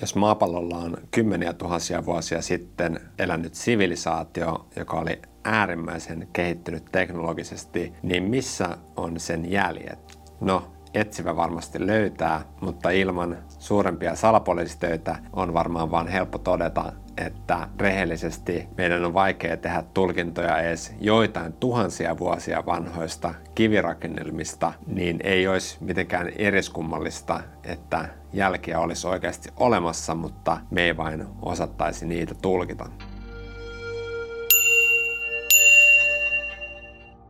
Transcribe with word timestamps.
Jos 0.00 0.14
maapallolla 0.14 0.76
on 0.76 0.96
kymmeniä 1.10 1.52
tuhansia 1.52 2.04
vuosia 2.04 2.42
sitten 2.42 3.00
elänyt 3.18 3.54
sivilisaatio, 3.54 4.66
joka 4.76 5.00
oli 5.00 5.22
äärimmäisen 5.44 6.28
kehittynyt 6.32 6.84
teknologisesti, 6.92 7.92
niin 8.02 8.22
missä 8.22 8.76
on 8.96 9.20
sen 9.20 9.50
jäljet? 9.50 10.18
No, 10.40 10.72
etsivä 10.94 11.36
varmasti 11.36 11.86
löytää, 11.86 12.44
mutta 12.60 12.90
ilman 12.90 13.38
suurempia 13.58 14.16
salapoliisitöitä 14.16 15.18
on 15.32 15.54
varmaan 15.54 15.90
vain 15.90 16.08
helppo 16.08 16.38
todeta, 16.38 16.92
että 17.16 17.68
rehellisesti 17.78 18.68
meidän 18.76 19.04
on 19.04 19.14
vaikea 19.14 19.56
tehdä 19.56 19.82
tulkintoja 19.94 20.58
edes 20.58 20.94
joitain 21.00 21.52
tuhansia 21.52 22.18
vuosia 22.18 22.66
vanhoista 22.66 23.34
kivirakennelmista, 23.54 24.72
niin 24.86 25.20
ei 25.24 25.48
olisi 25.48 25.76
mitenkään 25.80 26.32
eriskummallista, 26.36 27.40
että 27.64 28.08
jälkiä 28.32 28.80
olisi 28.80 29.06
oikeasti 29.06 29.48
olemassa, 29.56 30.14
mutta 30.14 30.58
me 30.70 30.82
ei 30.82 30.96
vain 30.96 31.26
osattaisi 31.42 32.06
niitä 32.06 32.34
tulkita. 32.42 32.86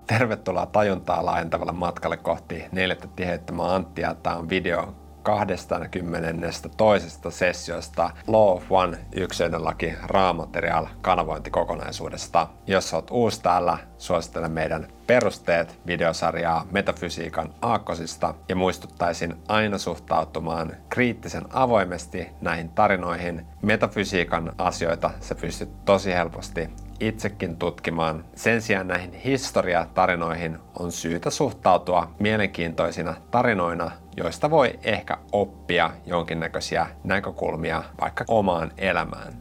Tervetuloa 0.07 0.67
tajuntaa 0.67 1.25
laajentavalle 1.27 1.73
matkalle 1.73 2.17
kohti 2.17 2.65
neljättä 2.73 3.09
tiheyttämää 3.17 3.75
Anttia. 3.75 4.15
Tämä 4.15 4.37
on 4.37 4.49
video 4.49 4.77
20. 4.83 5.10
toisesta 6.77 7.31
sessiosta 7.31 8.11
Law 8.27 8.57
of 8.57 8.73
One 8.73 8.99
laki 9.59 9.95
Raamaterial 10.03 10.87
kanavointikokonaisuudesta. 11.01 12.49
Jos 12.67 12.95
olet 12.95 13.11
uusi 13.11 13.43
täällä, 13.43 13.79
suosittelen 13.99 14.53
meidän 14.53 14.89
perusteet 15.07 15.81
videosarjaa 15.87 16.67
metafysiikan 16.71 17.55
aakkosista 17.63 18.35
ja 18.49 18.57
muistuttaisin 18.57 19.35
aina 19.49 19.79
suhtautumaan 19.79 20.77
kriittisen 20.89 21.45
avoimesti 21.51 22.29
näihin 22.41 22.69
tarinoihin. 22.69 23.47
Metafysiikan 23.63 24.53
asioita 24.59 25.11
sä 25.21 25.35
pystyt 25.35 25.85
tosi 25.85 26.13
helposti 26.13 26.71
itsekin 27.01 27.57
tutkimaan. 27.57 28.25
Sen 28.35 28.63
sijaan 28.63 28.89
näihin 28.89 29.13
historiatarinoihin 29.13 30.59
on 30.79 30.93
syytä 30.93 31.31
suhtautua 31.31 32.11
mielenkiintoisina 32.19 33.15
tarinoina, 33.31 33.91
joista 34.21 34.51
voi 34.51 34.79
ehkä 34.85 35.19
oppia 35.33 35.91
jonkinnäköisiä 36.07 36.87
näkökulmia 37.05 37.83
vaikka 38.01 38.25
omaan 38.29 38.73
elämään. 38.79 39.33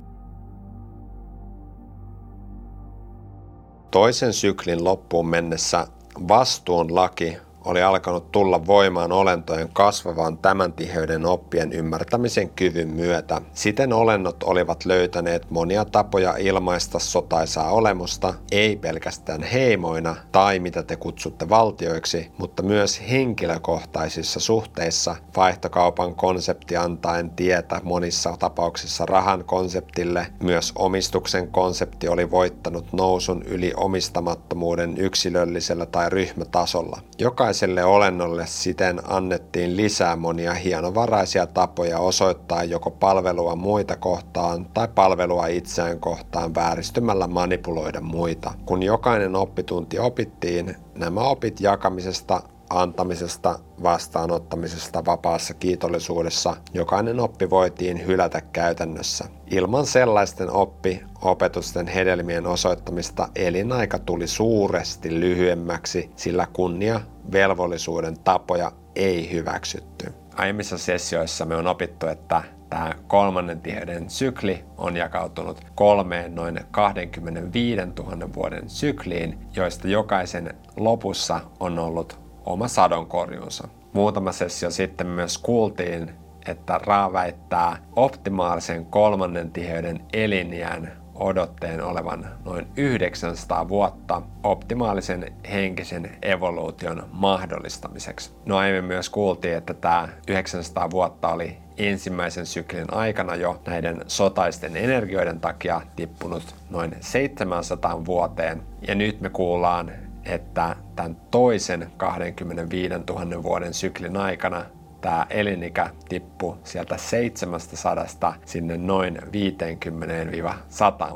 Toisen 3.91 4.33
syklin 4.33 4.83
loppuun 4.83 5.27
mennessä 5.27 5.87
vastuun 6.27 6.95
laki 6.95 7.37
oli 7.69 7.81
alkanut 7.81 8.31
tulla 8.31 8.65
voimaan 8.65 9.11
olentojen 9.11 9.69
kasvavan 9.73 10.37
tämän 10.37 10.73
tiheyden 10.73 11.25
oppien 11.25 11.73
ymmärtämisen 11.73 12.49
kyvyn 12.49 12.87
myötä. 12.87 13.41
Siten 13.53 13.93
olennot 13.93 14.43
olivat 14.43 14.85
löytäneet 14.85 15.51
monia 15.51 15.85
tapoja 15.85 16.35
ilmaista 16.37 16.99
sotaisaa 16.99 17.71
olemusta, 17.71 18.33
ei 18.51 18.75
pelkästään 18.75 19.43
heimoina 19.43 20.15
tai 20.31 20.59
mitä 20.59 20.83
te 20.83 20.95
kutsutte 20.95 21.49
valtioiksi, 21.49 22.31
mutta 22.37 22.63
myös 22.63 23.01
henkilökohtaisissa 23.09 24.39
suhteissa 24.39 25.15
vaihtokaupan 25.35 26.15
konsepti 26.15 26.77
antaen 26.77 27.29
tietä 27.29 27.81
monissa 27.83 28.35
tapauksissa 28.39 29.05
rahan 29.05 29.43
konseptille. 29.45 30.27
Myös 30.43 30.71
omistuksen 30.75 31.47
konsepti 31.47 32.07
oli 32.07 32.31
voittanut 32.31 32.93
nousun 32.93 33.43
yli 33.43 33.73
omistamattomuuden 33.75 34.97
yksilöllisellä 34.97 35.85
tai 35.85 36.09
ryhmätasolla. 36.09 37.01
Jokaisen 37.19 37.58
jokaiselle 37.59 37.83
olennolle 37.83 38.47
siten 38.47 39.01
annettiin 39.03 39.77
lisää 39.77 40.15
monia 40.15 40.53
hienovaraisia 40.53 41.47
tapoja 41.47 41.99
osoittaa 41.99 42.63
joko 42.63 42.91
palvelua 42.91 43.55
muita 43.55 43.95
kohtaan 43.95 44.65
tai 44.73 44.87
palvelua 44.95 45.47
itseään 45.47 45.99
kohtaan 45.99 46.55
vääristymällä 46.55 47.27
manipuloida 47.27 48.01
muita. 48.01 48.53
Kun 48.65 48.83
jokainen 48.83 49.35
oppitunti 49.35 49.99
opittiin, 49.99 50.75
nämä 50.95 51.21
opit 51.21 51.61
jakamisesta 51.61 52.41
antamisesta, 52.69 53.59
vastaanottamisesta 53.83 55.05
vapaassa 55.05 55.53
kiitollisuudessa 55.53 56.55
jokainen 56.73 57.19
oppi 57.19 57.49
voitiin 57.49 58.07
hylätä 58.07 58.41
käytännössä. 58.41 59.25
Ilman 59.51 59.85
sellaisten 59.85 60.51
oppi 60.51 61.01
opetusten 61.21 61.87
hedelmien 61.87 62.47
osoittamista 62.47 63.29
elinaika 63.35 63.99
tuli 63.99 64.27
suuresti 64.27 65.19
lyhyemmäksi, 65.19 66.11
sillä 66.15 66.47
kunnia 66.53 67.01
velvollisuuden 67.31 68.19
tapoja 68.19 68.71
ei 68.95 69.31
hyväksytty. 69.31 70.13
Aiemmissa 70.35 70.77
sessioissa 70.77 71.45
me 71.45 71.55
on 71.55 71.67
opittu, 71.67 72.07
että 72.07 72.43
tämä 72.69 72.93
kolmannen 73.07 73.61
tiheyden 73.61 74.09
sykli 74.09 74.65
on 74.77 74.97
jakautunut 74.97 75.61
kolmeen 75.75 76.35
noin 76.35 76.59
25 76.71 77.81
000 77.97 78.33
vuoden 78.35 78.69
sykliin, 78.69 79.37
joista 79.55 79.87
jokaisen 79.87 80.53
lopussa 80.77 81.39
on 81.59 81.79
ollut 81.79 82.28
oma 82.49 82.67
sadonkorjuunsa. 82.67 83.67
Muutama 83.93 84.31
sessio 84.31 84.71
sitten 84.71 85.07
myös 85.07 85.37
kuultiin, 85.37 86.11
että 86.47 86.77
Ra 86.77 87.13
väittää 87.13 87.77
optimaalisen 87.95 88.85
kolmannen 88.85 89.51
tiheyden 89.51 90.01
elinjään 90.13 90.99
odotteen 91.15 91.83
olevan 91.83 92.25
noin 92.45 92.67
900 92.77 93.69
vuotta 93.69 94.21
optimaalisen 94.43 95.33
henkisen 95.51 96.17
evoluution 96.21 97.03
mahdollistamiseksi. 97.11 98.31
No 98.45 98.57
aiemmin 98.57 98.85
myös 98.85 99.09
kuultiin, 99.09 99.57
että 99.57 99.73
tämä 99.73 100.07
900 100.27 100.91
vuotta 100.91 101.27
oli 101.27 101.57
ensimmäisen 101.77 102.45
syklin 102.45 102.93
aikana 102.93 103.35
jo 103.35 103.61
näiden 103.67 104.01
sotaisten 104.07 104.77
energioiden 104.77 105.39
takia 105.39 105.81
tippunut 105.95 106.55
noin 106.69 106.95
700 106.99 108.05
vuoteen. 108.05 108.61
Ja 108.87 108.95
nyt 108.95 109.21
me 109.21 109.29
kuullaan, 109.29 109.91
että 110.25 110.75
tämän 110.99 111.17
toisen 111.31 111.91
25 111.97 112.89
000 113.09 113.43
vuoden 113.43 113.73
syklin 113.73 114.17
aikana 114.17 114.65
tämä 115.01 115.27
elinikä 115.29 115.89
tippui 116.09 116.55
sieltä 116.63 116.97
700 116.97 118.35
sinne 118.45 118.77
noin 118.77 119.17
50-100 119.17 119.25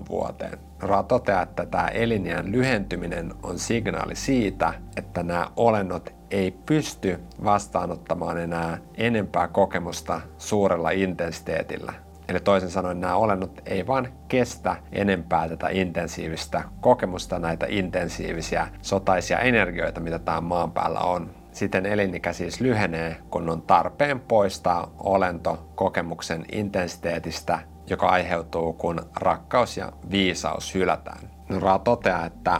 vuoteen. 0.09 0.59
Ra 0.79 1.03
toteaa, 1.03 1.41
että 1.41 1.65
tämä 1.65 1.87
elinjään 1.87 2.51
lyhentyminen 2.51 3.33
on 3.43 3.59
signaali 3.59 4.15
siitä, 4.15 4.73
että 4.97 5.23
nämä 5.23 5.51
olennot 5.55 6.13
ei 6.31 6.51
pysty 6.51 7.19
vastaanottamaan 7.43 8.37
enää 8.37 8.77
enempää 8.95 9.47
kokemusta 9.47 10.21
suurella 10.37 10.89
intensiteetillä. 10.89 11.93
Eli 12.27 12.39
toisin 12.39 12.69
sanoen 12.69 13.01
nämä 13.01 13.15
olennot 13.15 13.61
ei 13.65 13.87
vaan 13.87 14.07
kestä 14.27 14.75
enempää 14.91 15.49
tätä 15.49 15.67
intensiivistä 15.69 16.63
kokemusta, 16.81 17.39
näitä 17.39 17.65
intensiivisiä 17.69 18.67
sotaisia 18.81 19.39
energioita, 19.39 19.99
mitä 19.99 20.19
tämä 20.19 20.41
maan 20.41 20.71
päällä 20.71 20.99
on. 20.99 21.29
Siten 21.51 21.85
elinikä 21.85 22.33
siis 22.33 22.61
lyhenee, 22.61 23.17
kun 23.29 23.49
on 23.49 23.61
tarpeen 23.61 24.19
poistaa 24.19 24.93
olento 24.99 25.69
kokemuksen 25.75 26.45
intensiteetistä, 26.51 27.59
joka 27.87 28.07
aiheutuu, 28.07 28.73
kun 28.73 29.01
rakkaus 29.15 29.77
ja 29.77 29.91
viisaus 30.11 30.73
hylätään. 30.73 31.29
Ra 31.61 31.79
toteaa, 31.79 32.25
että 32.25 32.59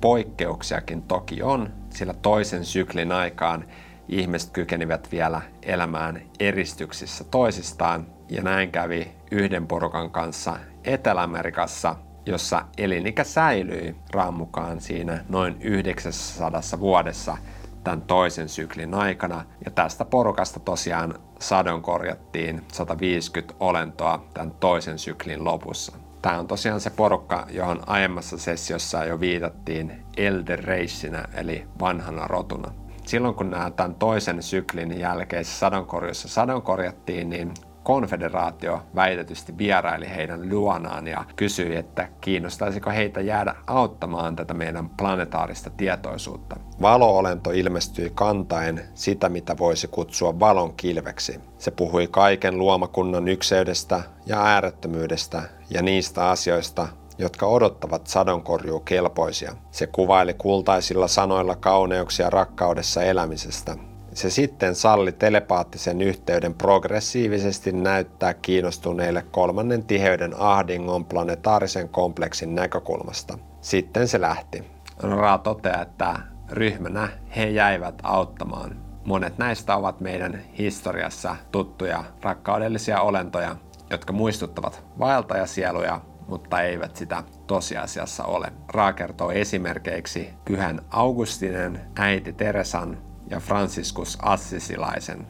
poikkeuksiakin 0.00 1.02
toki 1.02 1.42
on, 1.42 1.72
sillä 1.90 2.14
toisen 2.14 2.64
syklin 2.64 3.12
aikaan 3.12 3.64
ihmiset 4.08 4.50
kykenivät 4.50 5.08
vielä 5.12 5.42
elämään 5.62 6.22
eristyksissä 6.40 7.24
toisistaan, 7.24 8.06
ja 8.28 8.42
näin 8.42 8.72
kävi 8.72 9.12
yhden 9.30 9.66
porukan 9.66 10.10
kanssa 10.10 10.56
Etelä-Amerikassa, 10.84 11.96
jossa 12.26 12.62
elinikä 12.78 13.24
säilyi 13.24 13.96
raan 14.12 14.34
mukaan 14.34 14.80
siinä 14.80 15.24
noin 15.28 15.56
900 15.60 16.60
vuodessa 16.80 17.36
tämän 17.84 18.02
toisen 18.02 18.48
syklin 18.48 18.94
aikana. 18.94 19.44
Ja 19.64 19.70
tästä 19.70 20.04
porukasta 20.04 20.60
tosiaan 20.60 21.14
sadon 21.40 21.82
korjattiin 21.82 22.62
150 22.72 23.54
olentoa 23.60 24.24
tämän 24.34 24.50
toisen 24.50 24.98
syklin 24.98 25.44
lopussa. 25.44 25.96
Tämä 26.22 26.38
on 26.38 26.46
tosiaan 26.46 26.80
se 26.80 26.90
porukka, 26.90 27.46
johon 27.50 27.82
aiemmassa 27.86 28.38
sessiossa 28.38 29.04
jo 29.04 29.20
viitattiin 29.20 30.02
Elder 30.16 30.64
Raceina, 30.64 31.24
eli 31.34 31.66
vanhana 31.80 32.26
rotuna 32.26 32.86
silloin 33.06 33.34
kun 33.34 33.50
nämä 33.50 33.70
tämän 33.70 33.94
toisen 33.94 34.42
syklin 34.42 35.00
jälkeisessä 35.00 35.58
sadonkorjussa 35.58 36.28
sadonkorjattiin, 36.28 37.30
niin 37.30 37.54
konfederaatio 37.86 38.82
väitetysti 38.94 39.58
vieraili 39.58 40.08
heidän 40.08 40.50
luonaan 40.50 41.06
ja 41.06 41.24
kysyi, 41.36 41.76
että 41.76 42.08
kiinnostaisiko 42.20 42.90
heitä 42.90 43.20
jäädä 43.20 43.54
auttamaan 43.66 44.36
tätä 44.36 44.54
meidän 44.54 44.88
planetaarista 44.88 45.70
tietoisuutta. 45.70 46.56
Valoolento 46.82 47.50
ilmestyi 47.50 48.12
kantaen 48.14 48.88
sitä, 48.94 49.28
mitä 49.28 49.58
voisi 49.58 49.88
kutsua 49.88 50.40
valon 50.40 50.74
kilveksi. 50.74 51.40
Se 51.58 51.70
puhui 51.70 52.06
kaiken 52.06 52.58
luomakunnan 52.58 53.28
ykseydestä 53.28 54.02
ja 54.26 54.42
äärettömyydestä 54.42 55.42
ja 55.70 55.82
niistä 55.82 56.28
asioista, 56.28 56.88
jotka 57.18 57.46
odottavat 57.46 58.06
sadonkorjuu 58.06 58.80
kelpoisia. 58.80 59.52
Se 59.70 59.86
kuvaili 59.86 60.34
kultaisilla 60.34 61.08
sanoilla 61.08 61.56
kauneuksia 61.56 62.30
rakkaudessa 62.30 63.02
elämisestä 63.02 63.76
Se 64.16 64.30
sitten 64.30 64.74
salli 64.74 65.12
telepaattisen 65.12 66.00
yhteyden 66.00 66.54
progressiivisesti 66.54 67.72
näyttää 67.72 68.34
kiinnostuneille 68.34 69.24
kolmannen 69.30 69.84
tiheyden 69.84 70.34
ahdingon 70.38 71.04
planetaarisen 71.04 71.88
kompleksin 71.88 72.54
näkökulmasta. 72.54 73.38
Sitten 73.60 74.08
se 74.08 74.20
lähti. 74.20 74.64
Ra 75.02 75.38
toteaa, 75.38 75.82
että 75.82 76.14
ryhmänä 76.50 77.08
he 77.36 77.46
jäivät 77.46 77.94
auttamaan. 78.02 78.76
Monet 79.04 79.38
näistä 79.38 79.76
ovat 79.76 80.00
meidän 80.00 80.42
historiassa 80.58 81.36
tuttuja 81.52 82.04
rakkaudellisia 82.22 83.00
olentoja, 83.00 83.56
jotka 83.90 84.12
muistuttavat 84.12 84.82
vaeltajasieluja, 84.98 86.00
mutta 86.28 86.62
eivät 86.62 86.96
sitä 86.96 87.22
tosiasiassa 87.46 88.24
ole. 88.24 88.52
Ra 88.68 88.92
kertoo 88.92 89.30
esimerkkeiksi 89.30 90.30
pyhän 90.44 90.80
Augustinen, 90.90 91.80
äiti 91.96 92.32
Teresan 92.32 93.06
ja 93.30 93.40
Franciscus 93.40 94.18
Assisilaisen. 94.22 95.26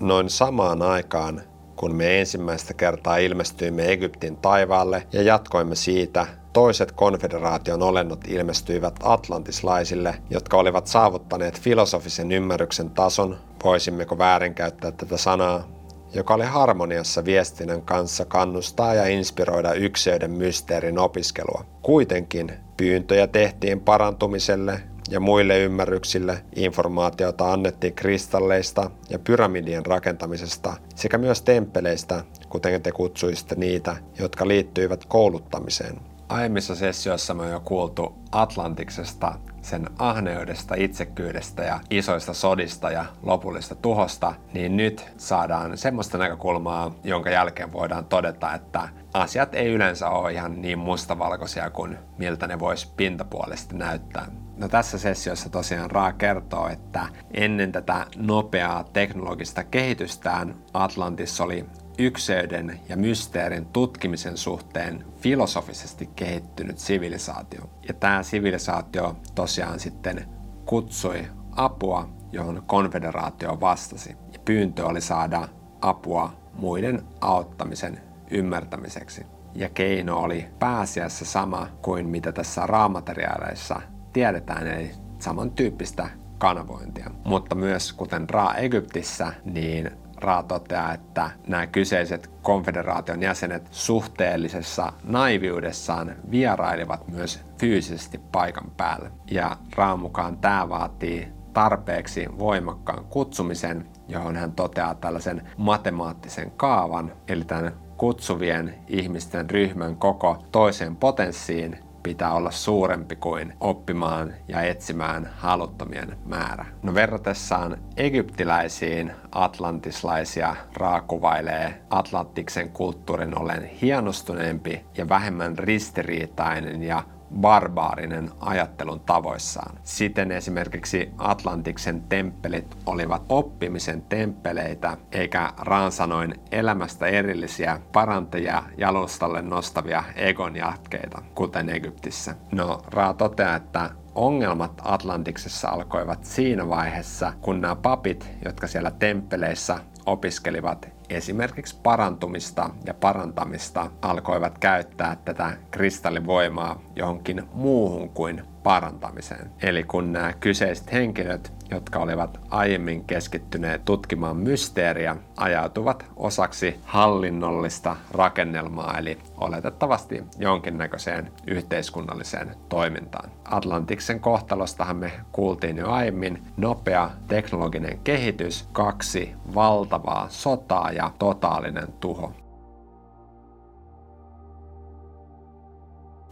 Noin 0.00 0.30
samaan 0.30 0.82
aikaan, 0.82 1.42
kun 1.76 1.94
me 1.94 2.20
ensimmäistä 2.20 2.74
kertaa 2.74 3.16
ilmestyimme 3.16 3.92
Egyptin 3.92 4.36
taivaalle 4.36 5.06
ja 5.12 5.22
jatkoimme 5.22 5.74
siitä, 5.74 6.26
toiset 6.52 6.92
konfederaation 6.92 7.82
olennot 7.82 8.20
ilmestyivät 8.28 8.94
atlantislaisille, 9.02 10.22
jotka 10.30 10.56
olivat 10.56 10.86
saavuttaneet 10.86 11.60
filosofisen 11.60 12.32
ymmärryksen 12.32 12.90
tason, 12.90 13.36
voisimmeko 13.64 14.18
väärinkäyttää 14.18 14.92
tätä 14.92 15.16
sanaa, 15.16 15.79
joka 16.14 16.34
oli 16.34 16.44
harmoniassa 16.44 17.24
viestinnän 17.24 17.82
kanssa 17.82 18.24
kannustaa 18.24 18.94
ja 18.94 19.06
inspiroida 19.06 19.72
ykseyden 19.72 20.30
mysteerin 20.30 20.98
opiskelua. 20.98 21.64
Kuitenkin 21.82 22.52
pyyntöjä 22.76 23.26
tehtiin 23.26 23.80
parantumiselle 23.80 24.82
ja 25.10 25.20
muille 25.20 25.58
ymmärryksille 25.58 26.44
informaatiota 26.56 27.52
annettiin 27.52 27.94
kristalleista 27.94 28.90
ja 29.10 29.18
pyramidien 29.18 29.86
rakentamisesta 29.86 30.76
sekä 30.94 31.18
myös 31.18 31.42
temppeleistä, 31.42 32.24
kuten 32.48 32.82
te 32.82 32.92
kutsuisitte 32.92 33.54
niitä, 33.54 33.96
jotka 34.18 34.48
liittyivät 34.48 35.04
kouluttamiseen. 35.04 36.09
Aiemmissa 36.30 36.74
sessioissa 36.74 37.34
me 37.34 37.42
on 37.42 37.50
jo 37.50 37.60
kuultu 37.60 38.14
Atlantiksesta, 38.32 39.34
sen 39.62 39.86
ahneudesta, 39.98 40.74
itsekyydestä 40.78 41.62
ja 41.62 41.80
isoista 41.90 42.34
sodista 42.34 42.90
ja 42.90 43.04
lopullista 43.22 43.74
tuhosta, 43.74 44.34
niin 44.52 44.76
nyt 44.76 45.12
saadaan 45.16 45.78
semmoista 45.78 46.18
näkökulmaa, 46.18 46.94
jonka 47.04 47.30
jälkeen 47.30 47.72
voidaan 47.72 48.04
todeta, 48.04 48.54
että 48.54 48.88
asiat 49.14 49.54
ei 49.54 49.68
yleensä 49.68 50.08
ole 50.08 50.32
ihan 50.32 50.62
niin 50.62 50.78
mustavalkoisia 50.78 51.70
kuin 51.70 51.98
miltä 52.18 52.46
ne 52.46 52.58
voisi 52.58 52.88
pintapuolisesti 52.96 53.76
näyttää. 53.76 54.26
No 54.56 54.68
tässä 54.68 54.98
sessiossa 54.98 55.48
tosiaan 55.48 55.90
Raa 55.90 56.12
kertoo, 56.12 56.68
että 56.68 57.08
ennen 57.34 57.72
tätä 57.72 58.06
nopeaa 58.16 58.84
teknologista 58.84 59.64
kehitystään 59.64 60.54
Atlantis 60.74 61.40
oli 61.40 61.66
ykseyden 62.00 62.80
ja 62.88 62.96
mysteerin 62.96 63.66
tutkimisen 63.66 64.36
suhteen 64.36 65.04
filosofisesti 65.20 66.10
kehittynyt 66.16 66.78
sivilisaatio. 66.78 67.60
Ja 67.88 67.94
tämä 67.94 68.22
sivilisaatio 68.22 69.16
tosiaan 69.34 69.80
sitten 69.80 70.28
kutsui 70.64 71.26
apua, 71.56 72.08
johon 72.32 72.62
konfederaatio 72.66 73.60
vastasi. 73.60 74.16
Ja 74.32 74.38
pyyntö 74.44 74.86
oli 74.86 75.00
saada 75.00 75.48
apua 75.80 76.32
muiden 76.52 77.02
auttamisen 77.20 78.00
ymmärtämiseksi. 78.30 79.26
Ja 79.54 79.68
keino 79.68 80.18
oli 80.18 80.46
pääasiassa 80.58 81.24
sama 81.24 81.66
kuin 81.82 82.08
mitä 82.08 82.32
tässä 82.32 82.66
raamateriaaleissa 82.66 83.80
tiedetään, 84.12 84.66
eli 84.66 84.90
samantyyppistä 85.18 86.10
kanavointia. 86.38 87.10
Mutta 87.24 87.54
myös 87.54 87.92
kuten 87.92 88.30
Ra 88.30 88.54
Egyptissä, 88.54 89.32
niin 89.44 89.90
Ra 90.20 90.42
toteaa, 90.42 90.92
että 90.92 91.30
nämä 91.46 91.66
kyseiset 91.66 92.30
konfederaation 92.42 93.22
jäsenet 93.22 93.68
suhteellisessa 93.70 94.92
naiviudessaan 95.04 96.16
vierailivat 96.30 97.08
myös 97.08 97.40
fyysisesti 97.58 98.18
paikan 98.32 98.70
päällä. 98.76 99.10
Ja 99.30 99.56
Raan 99.76 100.00
mukaan 100.00 100.36
tämä 100.38 100.68
vaatii 100.68 101.28
tarpeeksi 101.52 102.26
voimakkaan 102.38 103.04
kutsumisen, 103.04 103.86
johon 104.08 104.36
hän 104.36 104.52
toteaa 104.52 104.94
tällaisen 104.94 105.48
matemaattisen 105.56 106.50
kaavan, 106.50 107.12
eli 107.28 107.44
tämän 107.44 107.72
kutsuvien 107.96 108.74
ihmisten 108.88 109.50
ryhmän 109.50 109.96
koko 109.96 110.44
toiseen 110.52 110.96
potenssiin 110.96 111.78
pitää 112.02 112.32
olla 112.32 112.50
suurempi 112.50 113.16
kuin 113.16 113.52
oppimaan 113.60 114.34
ja 114.48 114.62
etsimään 114.62 115.30
haluttomien 115.36 116.18
määrä. 116.24 116.66
No 116.82 116.94
verratessaan 116.94 117.76
egyptiläisiin 117.96 119.12
atlantislaisia 119.32 120.56
raakuvailee 120.74 121.82
Atlantiksen 121.90 122.70
kulttuurin 122.70 123.38
ollen 123.38 123.64
hienostuneempi 123.64 124.84
ja 124.96 125.08
vähemmän 125.08 125.58
ristiriitainen 125.58 126.82
ja 126.82 127.02
barbaarinen 127.34 128.30
ajattelun 128.40 129.00
tavoissaan. 129.00 129.78
Siten 129.82 130.32
esimerkiksi 130.32 131.10
Atlantiksen 131.18 132.02
temppelit 132.02 132.76
olivat 132.86 133.22
oppimisen 133.28 134.02
temppeleitä, 134.02 134.96
eikä 135.12 135.52
raansanoin 135.58 136.34
elämästä 136.52 137.06
erillisiä 137.06 137.80
parantajia 137.92 138.62
jalustalle 138.76 139.42
nostavia 139.42 140.04
egon 140.16 140.56
jatkeita, 140.56 141.22
kuten 141.34 141.68
Egyptissä. 141.68 142.34
No, 142.52 142.82
Raa 142.86 143.14
toteaa, 143.14 143.56
että 143.56 143.90
ongelmat 144.14 144.80
Atlantiksessa 144.84 145.68
alkoivat 145.68 146.24
siinä 146.24 146.68
vaiheessa, 146.68 147.32
kun 147.40 147.60
nämä 147.60 147.76
papit, 147.76 148.30
jotka 148.44 148.66
siellä 148.66 148.90
temppeleissä 148.90 149.78
opiskelivat 150.06 150.99
esimerkiksi 151.10 151.76
parantumista 151.82 152.70
ja 152.86 152.94
parantamista, 152.94 153.90
alkoivat 154.02 154.58
käyttää 154.58 155.16
tätä 155.24 155.56
kristallivoimaa 155.70 156.82
johonkin 156.96 157.42
muuhun 157.52 158.08
kuin 158.08 158.42
parantamiseen. 158.62 159.50
Eli 159.62 159.84
kun 159.84 160.12
nämä 160.12 160.32
kyseiset 160.32 160.92
henkilöt, 160.92 161.52
jotka 161.70 161.98
olivat 161.98 162.40
aiemmin 162.50 163.04
keskittyneet 163.04 163.84
tutkimaan 163.84 164.36
mysteeriä, 164.36 165.16
ajautuvat 165.36 166.06
osaksi 166.16 166.80
hallinnollista 166.84 167.96
rakennelmaa, 168.10 168.98
eli 168.98 169.18
oletettavasti 169.36 170.24
jonkinnäköiseen 170.38 171.32
yhteiskunnalliseen 171.46 172.54
toimintaan. 172.68 173.30
Atlantiksen 173.44 174.20
kohtalostahan 174.20 174.96
me 174.96 175.12
kuultiin 175.32 175.76
jo 175.76 175.90
aiemmin 175.90 176.42
nopea 176.56 177.10
teknologinen 177.26 177.98
kehitys, 177.98 178.68
kaksi 178.72 179.34
valtavaa 179.54 180.26
sotaa 180.28 180.90
ja 180.92 181.10
totaalinen 181.18 181.92
tuho. 182.00 182.32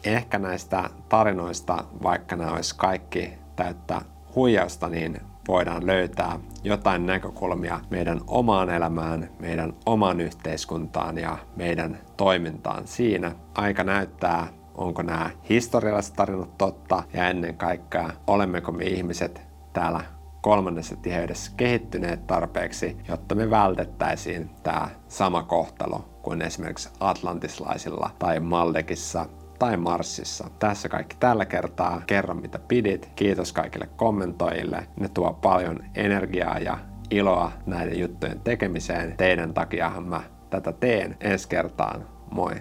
ehkä 0.05 0.39
näistä 0.39 0.91
tarinoista, 1.09 1.85
vaikka 2.03 2.37
nämä 2.37 2.53
olisi 2.53 2.77
kaikki 2.77 3.33
täyttä 3.57 4.01
huijausta, 4.39 4.89
niin 4.89 5.21
voidaan 5.49 5.87
löytää 5.87 6.41
jotain 6.65 7.07
näkökulmia 7.07 7.81
meidän 7.91 8.21
omaan 8.27 8.71
elämään, 8.71 9.31
meidän 9.39 9.73
omaan 9.87 10.21
yhteiskuntaan 10.21 11.19
ja 11.19 11.39
meidän 11.57 11.99
toimintaan 12.17 12.87
siinä. 12.87 13.33
Aika 13.55 13.85
näyttää, 13.85 14.47
onko 14.75 15.03
nämä 15.03 15.31
historialliset 15.49 16.15
tarinat 16.15 16.59
totta 16.59 17.03
ja 17.13 17.29
ennen 17.29 17.57
kaikkea 17.57 18.11
olemmeko 18.27 18.73
me 18.73 18.85
ihmiset 18.85 19.43
täällä 19.73 20.01
kolmannessa 20.41 20.97
tiheydessä 20.97 21.53
kehittyneet 21.57 22.27
tarpeeksi, 22.27 22.97
jotta 23.09 23.35
me 23.35 23.51
vältettäisiin 23.51 24.51
tämä 24.63 24.89
sama 25.09 25.43
kohtalo 25.43 26.05
kuin 26.23 26.43
esimerkiksi 26.43 26.89
atlantislaisilla 27.01 28.11
tai 28.19 28.41
Maldekissa 28.41 29.27
tai 29.59 29.77
Marsissa. 29.77 30.51
Tässä 30.59 30.89
kaikki 30.89 31.17
tällä 31.21 31.45
kertaa. 31.45 32.03
Kerro 32.07 32.35
mitä 32.35 32.59
pidit. 32.59 33.11
Kiitos 33.17 33.53
kaikille 33.53 33.89
kommentoijille. 33.97 34.87
Ne 35.01 35.09
tuo 35.09 35.33
paljon 35.33 35.85
energiaa 35.95 36.59
ja 36.59 36.79
iloa 37.11 37.53
näiden 37.67 37.99
juttujen 37.99 38.41
tekemiseen. 38.41 39.17
Teidän 39.17 39.55
takiahan 39.55 40.05
mä 40.05 40.23
tätä 40.51 40.73
teen 40.73 41.17
ensi 41.21 41.49
kertaan. 41.49 42.09
Moi! 42.31 42.55